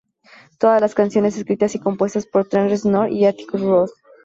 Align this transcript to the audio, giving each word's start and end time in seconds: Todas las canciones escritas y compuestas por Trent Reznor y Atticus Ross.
Todas 0.57 0.81
las 0.81 0.95
canciones 0.95 1.37
escritas 1.37 1.75
y 1.75 1.79
compuestas 1.79 2.25
por 2.25 2.47
Trent 2.47 2.71
Reznor 2.71 3.11
y 3.11 3.25
Atticus 3.27 3.61
Ross. 3.61 3.93